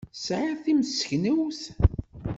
[0.13, 1.61] Tesɛiḍ timseknewt?